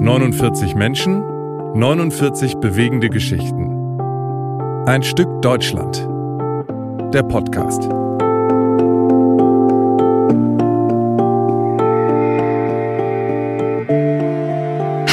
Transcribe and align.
»49 0.00 0.76
Menschen, 0.76 1.22
49 1.74 2.56
bewegende 2.56 3.08
Geschichten. 3.08 3.70
Ein 4.86 5.02
Stück 5.02 5.42
Deutschland. 5.42 6.06
Der 7.12 7.22
Podcast. 7.22 7.82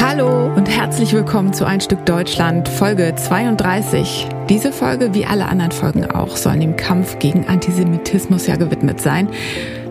Hallo 0.02 0.52
und 0.56 0.70
herzlich 0.70 1.14
willkommen 1.14 1.54
zu 1.54 1.66
Ein 1.66 1.80
Stück 1.80 2.06
Deutschland, 2.06 2.68
Folge 2.68 3.14
32. 3.16 4.28
Diese 4.52 4.74
Folge, 4.74 5.14
wie 5.14 5.26
alle 5.26 5.46
anderen 5.46 5.72
Folgen 5.72 6.06
auch, 6.12 6.36
soll 6.36 6.60
dem 6.60 6.76
Kampf 6.76 7.20
gegen 7.20 7.48
Antisemitismus 7.48 8.48
ja 8.48 8.58
gewidmet 8.58 9.00
sein. 9.00 9.30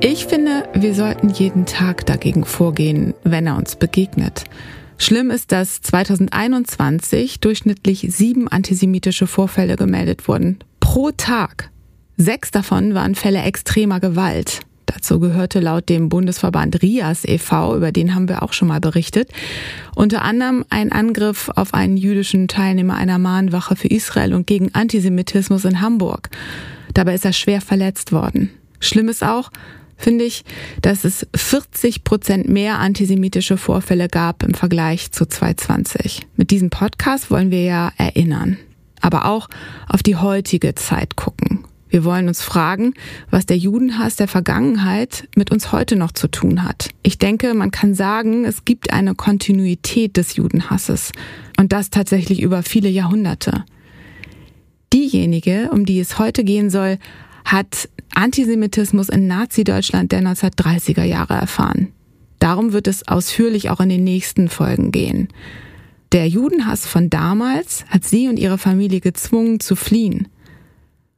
Ich 0.00 0.26
finde, 0.26 0.68
wir 0.74 0.94
sollten 0.94 1.30
jeden 1.30 1.64
Tag 1.64 2.04
dagegen 2.04 2.44
vorgehen, 2.44 3.14
wenn 3.24 3.46
er 3.46 3.56
uns 3.56 3.76
begegnet. 3.76 4.44
Schlimm 4.98 5.30
ist, 5.30 5.50
dass 5.50 5.80
2021 5.80 7.40
durchschnittlich 7.40 8.06
sieben 8.10 8.48
antisemitische 8.48 9.26
Vorfälle 9.26 9.76
gemeldet 9.76 10.28
wurden. 10.28 10.58
Pro 10.78 11.10
Tag. 11.10 11.70
Sechs 12.18 12.50
davon 12.50 12.92
waren 12.92 13.14
Fälle 13.14 13.40
extremer 13.40 13.98
Gewalt. 13.98 14.60
Dazu 14.86 15.20
gehörte 15.20 15.60
laut 15.60 15.88
dem 15.88 16.08
Bundesverband 16.08 16.82
RIAS 16.82 17.24
e.V., 17.24 17.76
über 17.76 17.92
den 17.92 18.14
haben 18.14 18.28
wir 18.28 18.42
auch 18.42 18.52
schon 18.52 18.68
mal 18.68 18.80
berichtet, 18.80 19.30
unter 19.94 20.22
anderem 20.22 20.64
ein 20.68 20.90
Angriff 20.90 21.48
auf 21.54 21.74
einen 21.74 21.96
jüdischen 21.96 22.48
Teilnehmer 22.48 22.96
einer 22.96 23.18
Mahnwache 23.18 23.76
für 23.76 23.88
Israel 23.88 24.34
und 24.34 24.46
gegen 24.46 24.74
Antisemitismus 24.74 25.64
in 25.64 25.80
Hamburg. 25.80 26.30
Dabei 26.94 27.14
ist 27.14 27.24
er 27.24 27.32
schwer 27.32 27.60
verletzt 27.60 28.12
worden. 28.12 28.50
Schlimm 28.80 29.08
ist 29.08 29.22
auch, 29.22 29.50
finde 29.96 30.24
ich, 30.24 30.44
dass 30.82 31.04
es 31.04 31.26
40 31.34 32.04
Prozent 32.04 32.48
mehr 32.48 32.78
antisemitische 32.78 33.56
Vorfälle 33.56 34.08
gab 34.08 34.42
im 34.42 34.54
Vergleich 34.54 35.12
zu 35.12 35.26
2020. 35.26 36.26
Mit 36.36 36.50
diesem 36.50 36.70
Podcast 36.70 37.30
wollen 37.30 37.50
wir 37.50 37.62
ja 37.62 37.92
erinnern, 37.96 38.56
aber 39.00 39.26
auch 39.26 39.48
auf 39.86 40.02
die 40.02 40.16
heutige 40.16 40.74
Zeit 40.74 41.16
gucken. 41.16 41.64
Wir 41.90 42.04
wollen 42.04 42.28
uns 42.28 42.40
fragen, 42.40 42.94
was 43.30 43.46
der 43.46 43.58
Judenhass 43.58 44.16
der 44.16 44.28
Vergangenheit 44.28 45.28
mit 45.36 45.50
uns 45.50 45.72
heute 45.72 45.96
noch 45.96 46.12
zu 46.12 46.28
tun 46.28 46.62
hat. 46.62 46.90
Ich 47.02 47.18
denke, 47.18 47.52
man 47.54 47.72
kann 47.72 47.94
sagen, 47.94 48.44
es 48.44 48.64
gibt 48.64 48.92
eine 48.92 49.14
Kontinuität 49.16 50.16
des 50.16 50.36
Judenhasses 50.36 51.10
und 51.58 51.72
das 51.72 51.90
tatsächlich 51.90 52.40
über 52.40 52.62
viele 52.62 52.88
Jahrhunderte. 52.88 53.64
Diejenige, 54.92 55.68
um 55.72 55.84
die 55.84 56.00
es 56.00 56.18
heute 56.18 56.44
gehen 56.44 56.70
soll, 56.70 56.98
hat 57.44 57.88
Antisemitismus 58.14 59.08
in 59.08 59.26
Nazi-Deutschland 59.26 60.12
der 60.12 60.22
1930er 60.22 61.04
Jahre 61.04 61.34
erfahren. 61.34 61.88
Darum 62.38 62.72
wird 62.72 62.86
es 62.86 63.06
ausführlich 63.06 63.70
auch 63.70 63.80
in 63.80 63.88
den 63.88 64.04
nächsten 64.04 64.48
Folgen 64.48 64.92
gehen. 64.92 65.28
Der 66.12 66.26
Judenhass 66.26 66.86
von 66.86 67.10
damals 67.10 67.84
hat 67.88 68.04
sie 68.04 68.28
und 68.28 68.38
ihre 68.38 68.58
Familie 68.58 69.00
gezwungen 69.00 69.60
zu 69.60 69.76
fliehen. 69.76 70.28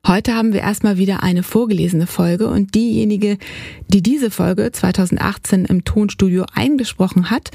Heute 0.05 0.35
haben 0.35 0.53
wir 0.53 0.63
erstmal 0.63 0.99
wieder 0.99 1.23
eine 1.23 1.45
vorgelesene 1.45 2.09
Folge 2.09 2.49
und 2.49 2.75
diejenige, 2.75 3.39
die 3.87 4.03
diese 4.03 4.33
Folge 4.33 4.73
2018 4.73 5.65
im 5.65 5.85
Tonstudio 5.85 6.45
eingesprochen 6.53 7.31
hat, 7.31 7.53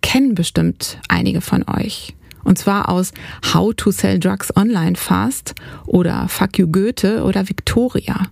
kennen 0.00 0.36
bestimmt 0.36 1.00
einige 1.08 1.40
von 1.40 1.64
euch. 1.68 2.14
Und 2.44 2.58
zwar 2.58 2.88
aus 2.88 3.12
How 3.52 3.74
to 3.74 3.90
Sell 3.90 4.20
Drugs 4.20 4.56
Online 4.56 4.94
Fast 4.94 5.56
oder 5.84 6.28
Fuck 6.28 6.60
You 6.60 6.68
Goethe 6.68 7.24
oder 7.24 7.48
Victoria. 7.48 8.28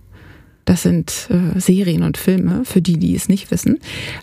Das 0.63 0.83
sind 0.83 1.27
äh, 1.29 1.59
Serien 1.59 2.03
und 2.03 2.15
Filme, 2.15 2.63
für 2.63 2.81
die, 2.81 2.97
die 2.97 3.13
es 3.13 3.27
nicht 3.27 3.51
wissen. 3.51 3.79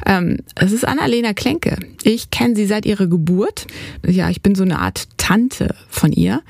Ähm, 0.07 0.39
es 0.55 0.73
ist 0.73 0.89
Annalena 0.89 1.35
Klenke. 1.35 1.77
Ich 2.05 2.31
kenne 2.31 2.57
sie 2.57 2.65
seit 2.65 2.87
ihrer 2.87 3.07
Geburt. 3.07 3.67
Ja, 4.07 4.31
ich 4.31 4.41
bin 4.41 4.55
so 4.55 4.63
eine 4.63 4.79
Art 4.79 5.09
Tante 5.19 5.75
von 5.91 6.11
ihr 6.11 6.41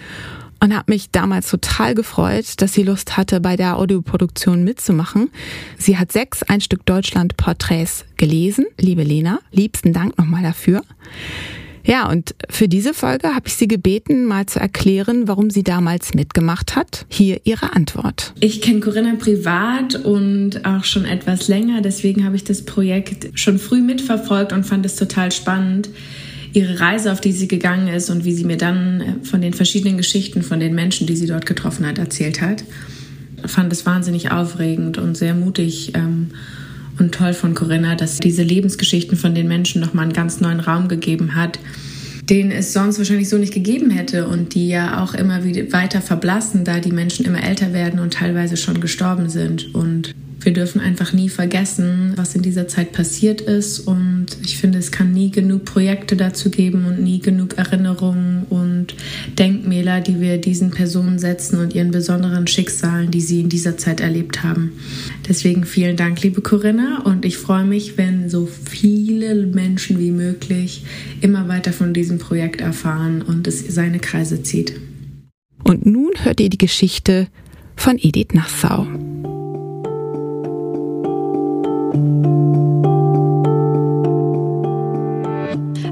und 0.60 0.74
habe 0.74 0.92
mich 0.92 1.10
damals 1.10 1.50
total 1.50 1.94
gefreut, 1.94 2.46
dass 2.58 2.72
sie 2.72 2.82
Lust 2.82 3.16
hatte, 3.16 3.40
bei 3.40 3.56
der 3.56 3.78
Audioproduktion 3.78 4.64
mitzumachen. 4.64 5.30
Sie 5.78 5.98
hat 5.98 6.12
sechs 6.12 6.42
Ein 6.42 6.60
Stück 6.60 6.84
Deutschland 6.86 7.36
Porträts 7.36 8.04
gelesen. 8.16 8.66
Liebe 8.78 9.02
Lena, 9.02 9.40
liebsten 9.52 9.92
Dank 9.92 10.18
nochmal 10.18 10.42
dafür. 10.42 10.82
Ja, 11.86 12.08
und 12.10 12.34
für 12.50 12.66
diese 12.66 12.94
Folge 12.94 13.28
habe 13.28 13.46
ich 13.46 13.54
Sie 13.54 13.68
gebeten, 13.68 14.26
mal 14.26 14.46
zu 14.46 14.58
erklären, 14.58 15.28
warum 15.28 15.50
sie 15.50 15.62
damals 15.62 16.14
mitgemacht 16.14 16.74
hat. 16.74 17.06
Hier 17.08 17.40
Ihre 17.44 17.74
Antwort. 17.74 18.34
Ich 18.40 18.60
kenne 18.60 18.80
Corinna 18.80 19.14
privat 19.16 19.94
und 19.94 20.64
auch 20.66 20.82
schon 20.82 21.04
etwas 21.04 21.46
länger, 21.46 21.82
deswegen 21.82 22.24
habe 22.24 22.34
ich 22.34 22.42
das 22.42 22.64
Projekt 22.64 23.38
schon 23.38 23.60
früh 23.60 23.82
mitverfolgt 23.82 24.52
und 24.52 24.64
fand 24.64 24.84
es 24.84 24.96
total 24.96 25.30
spannend 25.30 25.88
ihre 26.56 26.80
Reise, 26.80 27.12
auf 27.12 27.20
die 27.20 27.32
sie 27.32 27.48
gegangen 27.48 27.88
ist 27.88 28.08
und 28.08 28.24
wie 28.24 28.32
sie 28.32 28.44
mir 28.44 28.56
dann 28.56 29.00
äh, 29.00 29.24
von 29.24 29.42
den 29.42 29.52
verschiedenen 29.52 29.98
Geschichten 29.98 30.42
von 30.42 30.58
den 30.58 30.74
Menschen, 30.74 31.06
die 31.06 31.16
sie 31.16 31.26
dort 31.26 31.44
getroffen 31.44 31.86
hat, 31.86 31.98
erzählt 31.98 32.40
hat. 32.40 32.64
Ich 33.44 33.50
fand 33.50 33.72
es 33.72 33.84
wahnsinnig 33.84 34.32
aufregend 34.32 34.96
und 34.96 35.16
sehr 35.16 35.34
mutig 35.34 35.92
ähm, 35.94 36.28
und 36.98 37.14
toll 37.14 37.34
von 37.34 37.54
Corinna, 37.54 37.94
dass 37.94 38.18
diese 38.18 38.42
Lebensgeschichten 38.42 39.18
von 39.18 39.34
den 39.34 39.46
Menschen 39.46 39.82
nochmal 39.82 40.04
einen 40.04 40.14
ganz 40.14 40.40
neuen 40.40 40.60
Raum 40.60 40.88
gegeben 40.88 41.34
hat, 41.34 41.58
den 42.30 42.50
es 42.50 42.72
sonst 42.72 42.96
wahrscheinlich 42.96 43.28
so 43.28 43.36
nicht 43.36 43.52
gegeben 43.52 43.90
hätte 43.90 44.26
und 44.26 44.54
die 44.54 44.68
ja 44.68 45.04
auch 45.04 45.12
immer 45.12 45.44
wieder 45.44 45.70
weiter 45.72 46.00
verblassen, 46.00 46.64
da 46.64 46.80
die 46.80 46.90
Menschen 46.90 47.26
immer 47.26 47.44
älter 47.44 47.74
werden 47.74 48.00
und 48.00 48.14
teilweise 48.14 48.56
schon 48.56 48.80
gestorben 48.80 49.28
sind. 49.28 49.74
Und 49.74 50.14
wir 50.40 50.52
dürfen 50.52 50.80
einfach 50.80 51.12
nie 51.12 51.28
vergessen, 51.28 52.12
was 52.16 52.34
in 52.34 52.42
dieser 52.42 52.68
Zeit 52.68 52.92
passiert 52.92 53.40
ist. 53.40 53.80
Und 53.80 54.26
ich 54.44 54.58
finde, 54.58 54.78
es 54.78 54.92
kann 54.92 55.12
nie 55.12 55.30
genug 55.30 55.64
Projekte 55.64 56.16
dazu 56.16 56.50
geben 56.50 56.84
und 56.86 57.02
nie 57.02 57.20
genug 57.20 57.56
Erinnerungen 57.56 58.44
und 58.50 58.94
Denkmäler, 59.38 60.00
die 60.00 60.20
wir 60.20 60.38
diesen 60.38 60.70
Personen 60.70 61.18
setzen 61.18 61.58
und 61.58 61.74
ihren 61.74 61.90
besonderen 61.90 62.46
Schicksalen, 62.46 63.10
die 63.10 63.20
sie 63.20 63.40
in 63.40 63.48
dieser 63.48 63.78
Zeit 63.78 64.00
erlebt 64.00 64.42
haben. 64.42 64.72
Deswegen 65.28 65.64
vielen 65.64 65.96
Dank, 65.96 66.22
liebe 66.22 66.42
Corinna. 66.42 67.02
Und 67.04 67.24
ich 67.24 67.38
freue 67.38 67.64
mich, 67.64 67.96
wenn 67.96 68.28
so 68.28 68.46
viele 68.46 69.46
Menschen 69.46 69.98
wie 69.98 70.10
möglich 70.10 70.84
immer 71.22 71.48
weiter 71.48 71.72
von 71.72 71.94
diesem 71.94 72.18
Projekt 72.18 72.60
erfahren 72.60 73.22
und 73.22 73.46
es 73.46 73.66
seine 73.66 73.98
Kreise 73.98 74.42
zieht. 74.42 74.74
Und 75.64 75.86
nun 75.86 76.12
hört 76.22 76.40
ihr 76.40 76.50
die 76.50 76.58
Geschichte 76.58 77.26
von 77.74 77.98
Edith 77.98 78.34
Nassau. 78.34 78.86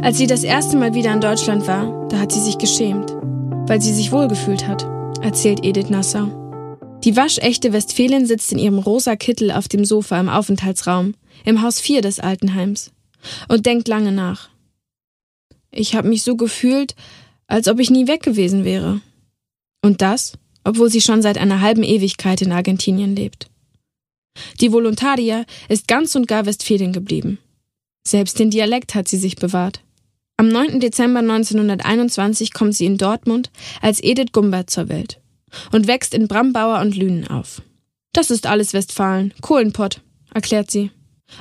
Als 0.04 0.18
sie 0.18 0.26
das 0.26 0.44
erste 0.44 0.76
Mal 0.76 0.92
wieder 0.92 1.14
in 1.14 1.22
Deutschland 1.22 1.66
war, 1.66 2.06
da 2.10 2.18
hat 2.18 2.30
sie 2.30 2.42
sich 2.42 2.58
geschämt, 2.58 3.12
weil 3.66 3.80
sie 3.80 3.94
sich 3.94 4.12
wohlgefühlt 4.12 4.68
hat, 4.68 4.82
erzählt 5.22 5.64
Edith 5.64 5.88
Nassau. 5.88 6.26
Die 7.02 7.16
waschechte 7.16 7.72
Westfälin 7.72 8.26
sitzt 8.26 8.52
in 8.52 8.58
ihrem 8.58 8.78
rosa 8.78 9.16
Kittel 9.16 9.50
auf 9.50 9.66
dem 9.66 9.86
Sofa 9.86 10.20
im 10.20 10.28
Aufenthaltsraum, 10.28 11.14
im 11.46 11.62
Haus 11.62 11.80
4 11.80 12.02
des 12.02 12.20
Altenheims, 12.20 12.92
und 13.48 13.64
denkt 13.64 13.88
lange 13.88 14.12
nach. 14.12 14.50
Ich 15.70 15.94
habe 15.94 16.08
mich 16.08 16.22
so 16.22 16.36
gefühlt, 16.36 16.94
als 17.46 17.66
ob 17.66 17.80
ich 17.80 17.88
nie 17.88 18.06
weg 18.06 18.22
gewesen 18.22 18.66
wäre. 18.66 19.00
Und 19.80 20.02
das, 20.02 20.34
obwohl 20.64 20.90
sie 20.90 21.00
schon 21.00 21.22
seit 21.22 21.38
einer 21.38 21.62
halben 21.62 21.82
Ewigkeit 21.82 22.42
in 22.42 22.52
Argentinien 22.52 23.16
lebt. 23.16 23.48
Die 24.60 24.70
Volontaria 24.70 25.46
ist 25.70 25.88
ganz 25.88 26.14
und 26.14 26.28
gar 26.28 26.44
Westfälin 26.44 26.92
geblieben. 26.92 27.38
Selbst 28.06 28.38
den 28.38 28.50
Dialekt 28.50 28.94
hat 28.94 29.08
sie 29.08 29.16
sich 29.16 29.36
bewahrt. 29.36 29.80
Am 30.36 30.48
9. 30.48 30.80
Dezember 30.80 31.20
1921 31.20 32.52
kommt 32.52 32.74
sie 32.74 32.86
in 32.86 32.98
Dortmund 32.98 33.50
als 33.80 34.02
Edith 34.02 34.32
Gumbert 34.32 34.68
zur 34.68 34.88
Welt 34.88 35.20
und 35.70 35.86
wächst 35.86 36.12
in 36.12 36.26
Brambauer 36.26 36.80
und 36.80 36.96
Lünen 36.96 37.28
auf. 37.28 37.62
Das 38.12 38.30
ist 38.30 38.46
alles 38.46 38.72
Westfalen, 38.72 39.32
Kohlenpott, 39.40 40.00
erklärt 40.34 40.72
sie. 40.72 40.90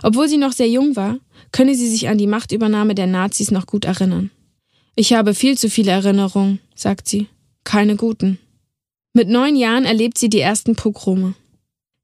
Obwohl 0.03 0.27
sie 0.27 0.37
noch 0.37 0.51
sehr 0.51 0.69
jung 0.69 0.95
war, 0.95 1.17
könne 1.51 1.73
sie 1.73 1.89
sich 1.89 2.07
an 2.07 2.19
die 2.19 2.27
Machtübernahme 2.27 2.93
der 2.93 3.07
Nazis 3.07 3.49
noch 3.49 3.65
gut 3.65 3.85
erinnern. 3.85 4.29
Ich 4.95 5.13
habe 5.13 5.33
viel 5.33 5.57
zu 5.57 5.71
viele 5.71 5.91
Erinnerungen, 5.91 6.59
sagt 6.75 7.07
sie, 7.07 7.27
keine 7.63 7.95
guten. 7.95 8.37
Mit 9.13 9.27
neun 9.27 9.55
Jahren 9.55 9.85
erlebt 9.85 10.19
sie 10.19 10.29
die 10.29 10.39
ersten 10.39 10.75
Pogrome. 10.75 11.33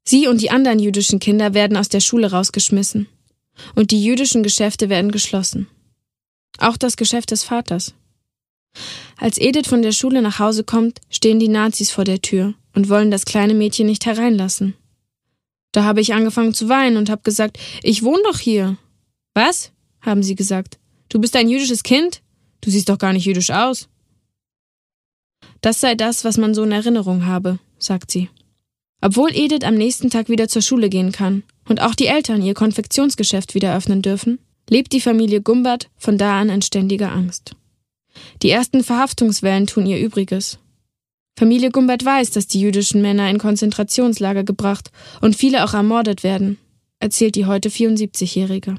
Sie 0.02 0.26
und 0.26 0.40
die 0.40 0.50
anderen 0.50 0.80
jüdischen 0.80 1.20
Kinder 1.20 1.54
werden 1.54 1.76
aus 1.76 1.88
der 1.88 2.00
Schule 2.00 2.32
rausgeschmissen. 2.32 3.06
Und 3.76 3.92
die 3.92 4.02
jüdischen 4.02 4.42
Geschäfte 4.42 4.88
werden 4.88 5.12
geschlossen. 5.12 5.68
Auch 6.58 6.76
das 6.76 6.96
Geschäft 6.96 7.30
des 7.30 7.44
Vaters. 7.44 7.94
Als 9.16 9.38
Edith 9.38 9.68
von 9.68 9.82
der 9.82 9.92
Schule 9.92 10.22
nach 10.22 10.38
Hause 10.38 10.64
kommt, 10.64 11.00
stehen 11.10 11.38
die 11.38 11.48
Nazis 11.48 11.90
vor 11.90 12.04
der 12.04 12.22
Tür 12.22 12.54
und 12.74 12.88
wollen 12.88 13.10
das 13.10 13.24
kleine 13.24 13.54
Mädchen 13.54 13.86
nicht 13.86 14.06
hereinlassen. 14.06 14.74
Da 15.72 15.84
habe 15.84 16.00
ich 16.00 16.14
angefangen 16.14 16.54
zu 16.54 16.68
weinen 16.68 16.96
und 16.96 17.10
habe 17.10 17.22
gesagt, 17.22 17.58
ich 17.82 18.02
wohne 18.02 18.22
doch 18.24 18.38
hier. 18.38 18.76
Was? 19.34 19.72
haben 20.00 20.22
sie 20.22 20.34
gesagt. 20.34 20.78
Du 21.08 21.20
bist 21.20 21.36
ein 21.36 21.48
jüdisches 21.48 21.82
Kind? 21.82 22.22
Du 22.60 22.70
siehst 22.70 22.88
doch 22.88 22.98
gar 22.98 23.12
nicht 23.12 23.26
jüdisch 23.26 23.50
aus. 23.50 23.88
Das 25.60 25.80
sei 25.80 25.94
das, 25.94 26.24
was 26.24 26.38
man 26.38 26.54
so 26.54 26.62
in 26.62 26.72
Erinnerung 26.72 27.26
habe, 27.26 27.58
sagt 27.78 28.10
sie. 28.10 28.30
Obwohl 29.02 29.30
Edith 29.34 29.64
am 29.64 29.74
nächsten 29.74 30.10
Tag 30.10 30.28
wieder 30.28 30.48
zur 30.48 30.62
Schule 30.62 30.88
gehen 30.88 31.12
kann 31.12 31.42
und 31.68 31.80
auch 31.80 31.94
die 31.94 32.06
Eltern 32.06 32.42
ihr 32.42 32.54
Konfektionsgeschäft 32.54 33.54
wieder 33.54 33.76
öffnen 33.76 34.02
dürfen, 34.02 34.38
lebt 34.70 34.92
die 34.92 35.00
Familie 35.02 35.42
Gumbert 35.42 35.90
von 35.98 36.16
da 36.16 36.40
an 36.40 36.48
in 36.48 36.62
ständiger 36.62 37.12
Angst. 37.12 37.54
Die 38.42 38.50
ersten 38.50 38.82
Verhaftungswellen 38.82 39.66
tun 39.66 39.84
ihr 39.84 39.98
Übriges. 39.98 40.58
Familie 41.38 41.70
Gumbert 41.70 42.04
weiß, 42.04 42.30
dass 42.30 42.46
die 42.46 42.60
jüdischen 42.60 43.02
Männer 43.02 43.28
in 43.28 43.38
Konzentrationslager 43.38 44.44
gebracht 44.44 44.90
und 45.20 45.36
viele 45.36 45.64
auch 45.64 45.74
ermordet 45.74 46.22
werden, 46.22 46.56
erzählt 46.98 47.34
die 47.34 47.46
heute 47.46 47.68
74-Jährige. 47.68 48.76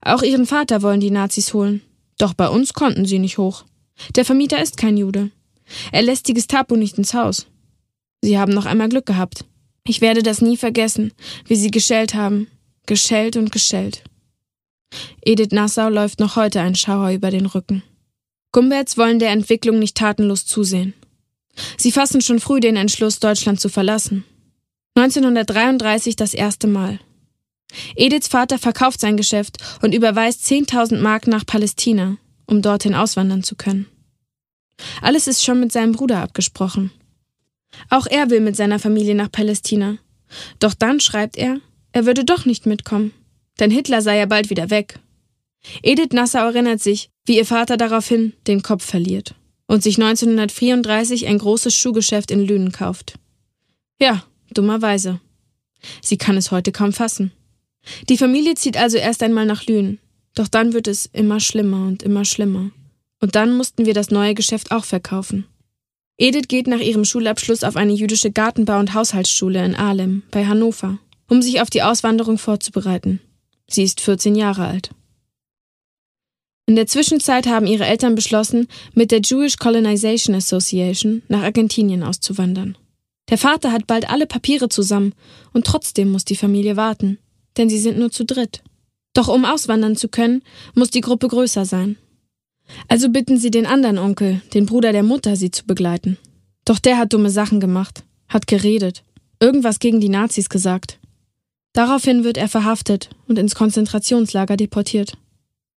Auch 0.00 0.22
ihren 0.22 0.46
Vater 0.46 0.82
wollen 0.82 1.00
die 1.00 1.10
Nazis 1.10 1.54
holen. 1.54 1.82
Doch 2.18 2.34
bei 2.34 2.48
uns 2.48 2.72
konnten 2.72 3.04
sie 3.04 3.18
nicht 3.18 3.38
hoch. 3.38 3.64
Der 4.16 4.24
Vermieter 4.24 4.62
ist 4.62 4.76
kein 4.76 4.96
Jude. 4.96 5.30
Er 5.92 6.02
lässt 6.02 6.28
die 6.28 6.34
Gestapo 6.34 6.76
nicht 6.76 6.98
ins 6.98 7.14
Haus. 7.14 7.46
Sie 8.22 8.38
haben 8.38 8.52
noch 8.52 8.66
einmal 8.66 8.88
Glück 8.88 9.06
gehabt. 9.06 9.44
Ich 9.86 10.00
werde 10.00 10.22
das 10.22 10.42
nie 10.42 10.56
vergessen, 10.56 11.12
wie 11.46 11.56
sie 11.56 11.70
geschellt 11.70 12.14
haben. 12.14 12.48
Geschellt 12.86 13.36
und 13.36 13.52
geschellt. 13.52 14.02
Edith 15.22 15.52
Nassau 15.52 15.88
läuft 15.88 16.20
noch 16.20 16.36
heute 16.36 16.60
ein 16.60 16.74
Schauer 16.74 17.10
über 17.10 17.30
den 17.30 17.46
Rücken. 17.46 17.82
Gumberts 18.52 18.96
wollen 18.96 19.18
der 19.18 19.30
Entwicklung 19.30 19.78
nicht 19.78 19.96
tatenlos 19.96 20.46
zusehen. 20.46 20.94
Sie 21.76 21.92
fassen 21.92 22.20
schon 22.20 22.40
früh 22.40 22.60
den 22.60 22.76
Entschluss, 22.76 23.20
Deutschland 23.20 23.60
zu 23.60 23.68
verlassen. 23.68 24.24
1933 24.94 26.16
das 26.16 26.34
erste 26.34 26.66
Mal. 26.66 26.98
Ediths 27.94 28.28
Vater 28.28 28.58
verkauft 28.58 29.00
sein 29.00 29.16
Geschäft 29.16 29.58
und 29.82 29.94
überweist 29.94 30.44
10.000 30.46 31.00
Mark 31.00 31.26
nach 31.26 31.44
Palästina, 31.44 32.16
um 32.46 32.62
dorthin 32.62 32.94
auswandern 32.94 33.42
zu 33.42 33.54
können. 33.54 33.86
Alles 35.02 35.26
ist 35.26 35.44
schon 35.44 35.60
mit 35.60 35.72
seinem 35.72 35.92
Bruder 35.92 36.22
abgesprochen. 36.22 36.90
Auch 37.90 38.06
er 38.06 38.30
will 38.30 38.40
mit 38.40 38.56
seiner 38.56 38.78
Familie 38.78 39.14
nach 39.14 39.30
Palästina. 39.30 39.98
Doch 40.58 40.74
dann 40.74 41.00
schreibt 41.00 41.36
er, 41.36 41.60
er 41.92 42.06
würde 42.06 42.24
doch 42.24 42.44
nicht 42.44 42.66
mitkommen, 42.66 43.12
denn 43.58 43.70
Hitler 43.70 44.02
sei 44.02 44.18
ja 44.18 44.26
bald 44.26 44.50
wieder 44.50 44.70
weg. 44.70 44.98
Edith 45.82 46.12
Nassau 46.12 46.46
erinnert 46.46 46.80
sich, 46.80 47.10
wie 47.24 47.36
ihr 47.36 47.46
Vater 47.46 47.76
daraufhin 47.76 48.32
den 48.46 48.62
Kopf 48.62 48.84
verliert 48.84 49.34
und 49.66 49.82
sich 49.82 49.96
1934 49.96 51.26
ein 51.26 51.38
großes 51.38 51.74
Schuhgeschäft 51.74 52.30
in 52.30 52.44
Lünen 52.44 52.72
kauft. 52.72 53.14
Ja, 54.00 54.24
dummerweise. 54.52 55.20
Sie 56.00 56.16
kann 56.16 56.36
es 56.36 56.50
heute 56.50 56.72
kaum 56.72 56.92
fassen. 56.92 57.32
Die 58.08 58.18
Familie 58.18 58.54
zieht 58.54 58.76
also 58.76 58.96
erst 58.96 59.22
einmal 59.22 59.46
nach 59.46 59.66
Lünen, 59.66 59.98
doch 60.34 60.48
dann 60.48 60.72
wird 60.72 60.88
es 60.88 61.06
immer 61.06 61.40
schlimmer 61.40 61.86
und 61.86 62.02
immer 62.02 62.24
schlimmer. 62.24 62.70
Und 63.20 63.34
dann 63.34 63.56
mussten 63.56 63.86
wir 63.86 63.94
das 63.94 64.10
neue 64.10 64.34
Geschäft 64.34 64.70
auch 64.70 64.84
verkaufen. 64.84 65.46
Edith 66.16 66.48
geht 66.48 66.66
nach 66.66 66.80
ihrem 66.80 67.04
Schulabschluss 67.04 67.62
auf 67.62 67.76
eine 67.76 67.92
jüdische 67.92 68.30
Gartenbau- 68.30 68.80
und 68.80 68.94
Haushaltsschule 68.94 69.64
in 69.64 69.74
Ahlem 69.74 70.22
bei 70.30 70.46
Hannover, 70.46 70.98
um 71.28 71.42
sich 71.42 71.60
auf 71.60 71.70
die 71.70 71.82
Auswanderung 71.82 72.38
vorzubereiten. 72.38 73.20
Sie 73.70 73.82
ist 73.82 74.00
14 74.00 74.34
Jahre 74.34 74.66
alt. 74.66 74.90
In 76.66 76.76
der 76.76 76.86
Zwischenzeit 76.86 77.46
haben 77.46 77.66
ihre 77.66 77.86
Eltern 77.86 78.14
beschlossen, 78.14 78.68
mit 78.94 79.10
der 79.10 79.20
Jewish 79.20 79.56
Colonization 79.56 80.34
Association 80.34 81.22
nach 81.28 81.42
Argentinien 81.42 82.02
auszuwandern. 82.02 82.76
Der 83.30 83.38
Vater 83.38 83.72
hat 83.72 83.86
bald 83.86 84.10
alle 84.10 84.26
Papiere 84.26 84.68
zusammen 84.68 85.14
und 85.52 85.66
trotzdem 85.66 86.10
muss 86.10 86.24
die 86.24 86.36
Familie 86.36 86.76
warten, 86.76 87.18
denn 87.56 87.68
sie 87.68 87.78
sind 87.78 87.98
nur 87.98 88.10
zu 88.10 88.24
dritt. 88.24 88.62
Doch 89.14 89.28
um 89.28 89.44
auswandern 89.44 89.96
zu 89.96 90.08
können, 90.08 90.42
muss 90.74 90.90
die 90.90 91.00
Gruppe 91.00 91.28
größer 91.28 91.64
sein. 91.64 91.96
Also 92.86 93.08
bitten 93.08 93.38
sie 93.38 93.50
den 93.50 93.66
anderen 93.66 93.98
Onkel, 93.98 94.42
den 94.54 94.66
Bruder 94.66 94.92
der 94.92 95.02
Mutter, 95.02 95.36
sie 95.36 95.50
zu 95.50 95.64
begleiten. 95.64 96.18
Doch 96.64 96.78
der 96.78 96.98
hat 96.98 97.12
dumme 97.12 97.30
Sachen 97.30 97.60
gemacht, 97.60 98.04
hat 98.28 98.46
geredet, 98.46 99.02
irgendwas 99.40 99.78
gegen 99.78 100.00
die 100.00 100.10
Nazis 100.10 100.48
gesagt. 100.50 100.97
Daraufhin 101.78 102.24
wird 102.24 102.38
er 102.38 102.48
verhaftet 102.48 103.08
und 103.28 103.38
ins 103.38 103.54
Konzentrationslager 103.54 104.56
deportiert. 104.56 105.16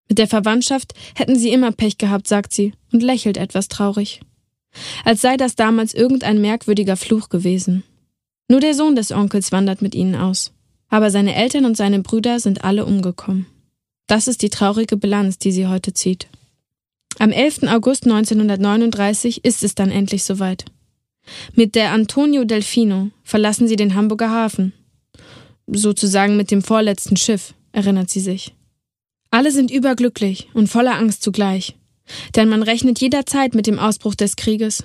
Mit 0.08 0.16
der 0.16 0.28
Verwandtschaft 0.28 0.94
hätten 1.14 1.38
sie 1.38 1.50
immer 1.50 1.72
Pech 1.72 1.98
gehabt, 1.98 2.26
sagt 2.26 2.54
sie 2.54 2.72
und 2.90 3.02
lächelt 3.02 3.36
etwas 3.36 3.68
traurig. 3.68 4.22
Als 5.04 5.20
sei 5.20 5.36
das 5.36 5.56
damals 5.56 5.92
irgendein 5.92 6.40
merkwürdiger 6.40 6.96
Fluch 6.96 7.28
gewesen. 7.28 7.82
Nur 8.48 8.60
der 8.60 8.72
Sohn 8.72 8.96
des 8.96 9.12
Onkels 9.12 9.52
wandert 9.52 9.82
mit 9.82 9.94
ihnen 9.94 10.14
aus. 10.14 10.52
Aber 10.88 11.10
seine 11.10 11.34
Eltern 11.34 11.66
und 11.66 11.76
seine 11.76 12.00
Brüder 12.00 12.40
sind 12.40 12.64
alle 12.64 12.86
umgekommen. 12.86 13.44
Das 14.06 14.26
ist 14.26 14.40
die 14.40 14.48
traurige 14.48 14.96
Bilanz, 14.96 15.36
die 15.36 15.52
sie 15.52 15.66
heute 15.66 15.92
zieht. 15.92 16.28
Am 17.18 17.30
11. 17.30 17.64
August 17.64 18.04
1939 18.04 19.44
ist 19.44 19.62
es 19.62 19.74
dann 19.74 19.90
endlich 19.90 20.24
soweit. 20.24 20.64
Mit 21.54 21.74
der 21.74 21.92
Antonio 21.92 22.44
Delfino 22.44 23.10
verlassen 23.22 23.68
sie 23.68 23.76
den 23.76 23.94
Hamburger 23.94 24.30
Hafen. 24.30 24.72
Sozusagen 25.72 26.36
mit 26.36 26.50
dem 26.50 26.62
vorletzten 26.62 27.16
Schiff, 27.16 27.54
erinnert 27.72 28.10
sie 28.10 28.20
sich. 28.20 28.54
Alle 29.30 29.52
sind 29.52 29.70
überglücklich 29.70 30.48
und 30.54 30.66
voller 30.66 30.96
Angst 30.96 31.22
zugleich, 31.22 31.76
denn 32.34 32.48
man 32.48 32.62
rechnet 32.62 33.00
jederzeit 33.00 33.54
mit 33.54 33.66
dem 33.66 33.78
Ausbruch 33.78 34.14
des 34.16 34.36
Krieges. 34.36 34.84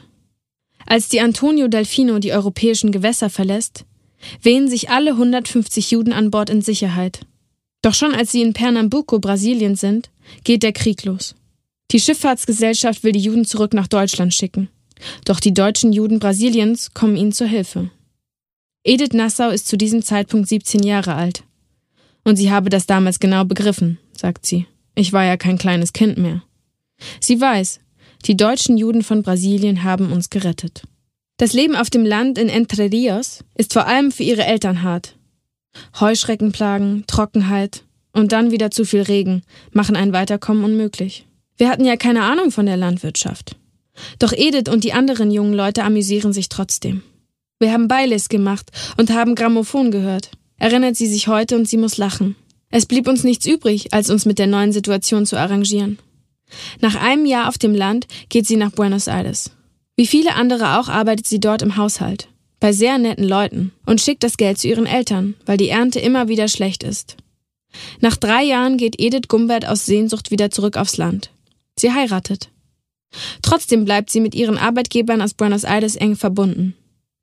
Als 0.86 1.10
die 1.10 1.20
Antonio 1.20 1.68
Delfino 1.68 2.20
die 2.20 2.32
europäischen 2.32 2.92
Gewässer 2.92 3.32
verlässt, 3.32 3.86
wehen 4.42 4.70
sich 4.70 4.90
alle 4.92 5.12
150 5.12 5.90
Juden 5.92 6.14
an 6.14 6.30
Bord 6.30 6.52
in 6.52 6.62
Sicherheit. 6.62 7.26
Doch 7.82 7.96
schon 7.96 8.14
als 8.14 8.32
sie 8.32 8.42
in 8.42 8.54
Pernambuco, 8.54 9.20
Brasilien 9.20 9.76
sind, 9.76 10.12
geht 10.44 10.64
der 10.64 10.74
Krieg 10.74 11.04
los. 11.04 11.36
Die 11.92 12.00
Schifffahrtsgesellschaft 12.00 13.04
will 13.04 13.12
die 13.12 13.20
Juden 13.20 13.46
zurück 13.46 13.74
nach 13.74 13.88
Deutschland 13.88 14.34
schicken. 14.34 14.70
Doch 15.26 15.40
die 15.40 15.54
deutschen 15.54 15.94
Juden 15.94 16.20
Brasiliens 16.20 16.94
kommen 16.94 17.16
ihnen 17.16 17.32
zur 17.32 17.48
Hilfe. 17.48 17.90
Edith 18.88 19.14
Nassau 19.14 19.50
ist 19.50 19.68
zu 19.68 19.78
diesem 19.78 20.04
Zeitpunkt 20.04 20.48
17 20.48 20.84
Jahre 20.84 21.16
alt. 21.16 21.44
Und 22.24 22.36
sie 22.36 22.52
habe 22.52 22.70
das 22.70 22.86
damals 22.86 23.20
genau 23.20 23.44
begriffen, 23.44 23.98
sagt 24.16 24.46
sie. 24.46 24.68
Ich 24.94 25.12
war 25.12 25.24
ja 25.24 25.38
kein 25.38 25.58
kleines 25.58 25.92
Kind 25.92 26.20
mehr. 26.20 26.44
Sie 27.20 27.42
weiß, 27.42 27.80
die 28.26 28.38
deutschen 28.38 28.78
Juden 28.78 29.02
von 29.02 29.24
Brasilien 29.24 29.84
haben 29.84 30.12
uns 30.12 30.30
gerettet. 30.30 30.84
Das 31.38 31.54
Leben 31.54 31.76
auf 31.76 31.90
dem 31.90 32.06
Land 32.06 32.38
in 32.38 32.48
Entre 32.48 32.92
Rios 32.92 33.44
ist 33.56 33.74
vor 33.74 33.88
allem 33.88 34.12
für 34.12 34.22
ihre 34.22 34.46
Eltern 34.46 34.84
hart. 34.84 35.18
Heuschreckenplagen, 36.00 37.06
Trockenheit 37.08 37.84
und 38.14 38.34
dann 38.34 38.52
wieder 38.52 38.70
zu 38.70 38.86
viel 38.86 39.02
Regen 39.02 39.42
machen 39.72 39.96
ein 39.96 40.14
Weiterkommen 40.14 40.64
unmöglich. 40.64 41.26
Wir 41.58 41.70
hatten 41.70 41.86
ja 41.86 41.98
keine 41.98 42.22
Ahnung 42.22 42.52
von 42.52 42.68
der 42.68 42.78
Landwirtschaft. 42.78 43.56
Doch 44.20 44.32
Edith 44.32 44.72
und 44.72 44.84
die 44.84 44.94
anderen 44.94 45.32
jungen 45.32 45.54
Leute 45.56 45.84
amüsieren 45.84 46.34
sich 46.34 46.50
trotzdem. 46.50 47.02
Wir 47.60 47.72
haben 47.72 47.88
Beiles 47.88 48.28
gemacht 48.28 48.70
und 48.98 49.12
haben 49.12 49.36
Grammophon 49.36 49.90
gehört. 49.90 50.32
Erinnert 50.58 50.96
sie 50.96 51.08
sich 51.08 51.28
heute 51.28 51.56
und 51.56 51.68
sie 51.68 51.78
muss 51.78 51.98
lachen. 51.98 52.36
Es 52.70 52.86
blieb 52.86 53.08
uns 53.08 53.24
nichts 53.24 53.46
übrig, 53.46 53.94
als 53.94 54.10
uns 54.10 54.26
mit 54.26 54.40
der 54.40 54.48
neuen 54.48 54.74
Situation 54.74 55.26
zu 55.26 55.40
arrangieren. 55.40 55.98
Nach 56.82 56.96
einem 56.96 57.26
Jahr 57.26 57.48
auf 57.48 57.58
dem 57.58 57.74
Land 57.74 58.08
geht 58.30 58.46
sie 58.46 58.58
nach 58.58 58.72
Buenos 58.72 59.08
Aires. 59.08 59.52
Wie 59.96 60.08
viele 60.08 60.36
andere 60.36 60.80
auch 60.80 60.90
arbeitet 60.90 61.28
sie 61.28 61.40
dort 61.40 61.62
im 61.62 61.78
Haushalt. 61.78 62.28
Bei 62.60 62.74
sehr 62.74 62.98
netten 62.98 63.28
Leuten 63.28 63.72
und 63.86 64.02
schickt 64.02 64.24
das 64.24 64.38
Geld 64.38 64.58
zu 64.58 64.68
ihren 64.68 64.86
Eltern, 64.86 65.36
weil 65.46 65.58
die 65.58 65.70
Ernte 65.70 66.00
immer 66.00 66.28
wieder 66.28 66.48
schlecht 66.48 66.84
ist. 66.84 67.16
Nach 68.02 68.18
drei 68.18 68.44
Jahren 68.44 68.78
geht 68.78 69.00
Edith 69.00 69.28
Gumbert 69.28 69.66
aus 69.66 69.86
Sehnsucht 69.86 70.32
wieder 70.32 70.52
zurück 70.52 70.78
aufs 70.78 70.98
Land. 70.98 71.32
Sie 71.78 71.92
heiratet. 71.92 72.50
Trotzdem 73.42 73.86
bleibt 73.86 74.10
sie 74.10 74.20
mit 74.20 74.36
ihren 74.36 74.58
Arbeitgebern 74.58 75.22
aus 75.22 75.34
Buenos 75.34 75.64
Aires 75.64 75.96
eng 75.96 76.16
verbunden. 76.16 76.76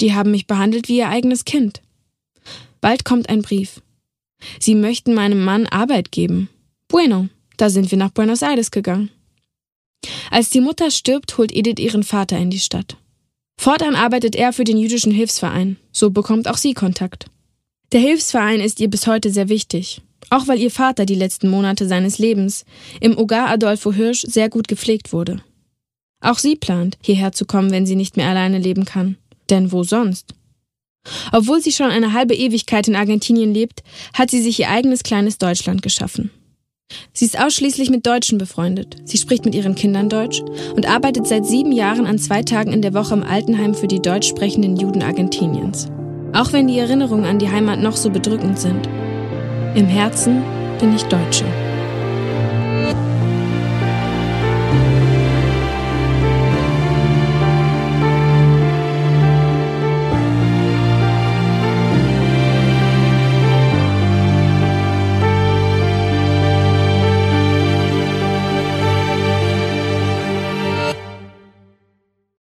Die 0.03 0.15
haben 0.15 0.33
mich 0.33 0.49
behandelt 0.49 0.89
wie 0.89 0.99
ihr 0.99 1.09
eigenes 1.09 1.45
Kind. 1.45 1.81
Bald 2.81 3.05
kommt 3.05 3.29
ein 3.29 3.41
Brief. 3.41 3.81
Sie 4.59 4.75
möchten 4.75 5.15
meinem 5.15 5.45
Mann 5.45 5.67
Arbeit 5.67 6.11
geben. 6.11 6.49
Bueno, 6.89 7.29
da 7.57 7.71
sind 7.71 7.93
wir 7.93 7.99
nach 7.99 8.11
Buenos 8.11 8.43
Aires 8.43 8.73
gegangen. 8.73 9.11
Als 10.33 10.51
die 10.51 10.61
Mutter 10.61 10.91
stirbt, 10.91 11.39
holt 11.39 11.55
Edith 11.55 11.79
ihren 11.79 12.03
Vater 12.03 12.37
in 12.37 12.51
die 12.51 12.59
Stadt. 12.59 12.97
Fortan 13.57 13.95
arbeitet 13.95 14.35
er 14.35 14.53
für 14.53 14.65
den 14.65 14.77
jüdischen 14.77 15.13
Hilfsverein. 15.13 15.77
So 15.93 16.11
bekommt 16.11 16.49
auch 16.49 16.57
sie 16.57 16.75
Kontakt. 16.75 17.27
Der 17.93 18.01
Hilfsverein 18.01 18.61
ist 18.61 18.81
ihr 18.81 18.91
bis 18.91 19.07
heute 19.07 19.31
sehr 19.31 19.49
wichtig. 19.49 20.03
Auch 20.31 20.49
weil 20.49 20.59
ihr 20.59 20.73
Vater 20.73 21.07
die 21.07 21.15
letzten 21.15 21.49
Monate 21.49 21.87
seines 21.87 22.19
Lebens 22.19 22.65
im 23.01 23.17
Ogar 23.17 23.51
Adolfo 23.51 23.93
Hirsch 23.93 24.23
sehr 24.23 24.49
gut 24.49 24.67
gepflegt 24.67 25.13
wurde. 25.13 25.43
Auch 26.21 26.39
sie 26.39 26.57
plant, 26.57 26.99
hierher 27.05 27.31
zu 27.31 27.45
kommen, 27.45 27.71
wenn 27.71 27.87
sie 27.87 27.97
nicht 27.97 28.17
mehr 28.17 28.29
alleine 28.29 28.59
leben 28.59 28.85
kann. 28.85 29.17
Denn 29.53 29.71
wo 29.71 29.83
sonst? 29.83 30.35
Obwohl 31.31 31.61
sie 31.61 31.73
schon 31.73 31.91
eine 31.91 32.15
halbe 32.15 32.35
Ewigkeit 32.35 32.89
in 32.89 32.97
Argentinien 32.97 33.53
lebt, 33.53 33.83
hat 34.15 34.31
sie 34.31 34.41
sich 34.41 34.59
ihr 34.59 34.71
eigenes 34.71 35.03
kleines 35.03 35.37
Deutschland 35.37 35.83
geschaffen. 35.83 36.31
Sie 37.13 37.27
ist 37.27 37.39
ausschließlich 37.39 37.91
mit 37.91 38.07
Deutschen 38.07 38.39
befreundet. 38.39 38.97
Sie 39.05 39.19
spricht 39.19 39.45
mit 39.45 39.55
ihren 39.55 39.75
Kindern 39.75 40.09
Deutsch 40.09 40.41
und 40.75 40.87
arbeitet 40.87 41.27
seit 41.27 41.45
sieben 41.45 41.73
Jahren 41.73 42.07
an 42.07 42.19
zwei 42.19 42.43
Tagen 42.43 42.73
in 42.73 42.81
der 42.81 42.95
Woche 42.95 43.13
im 43.13 43.23
Altenheim 43.23 43.75
für 43.75 43.89
die 43.89 44.01
deutsch 44.01 44.29
sprechenden 44.29 44.77
Juden 44.77 45.03
Argentiniens. 45.03 45.89
Auch 46.33 46.55
wenn 46.55 46.67
die 46.67 46.79
Erinnerungen 46.79 47.27
an 47.27 47.39
die 47.39 47.51
Heimat 47.51 47.79
noch 47.79 47.97
so 47.97 48.09
bedrückend 48.09 48.59
sind. 48.59 48.87
Im 49.75 49.87
Herzen 49.87 50.43
bin 50.81 50.95
ich 50.95 51.03
Deutsche. 51.05 51.45